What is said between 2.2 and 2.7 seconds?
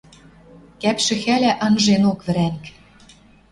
вӹрӓнг...